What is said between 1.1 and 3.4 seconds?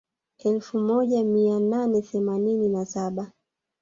mia nane themanini na saba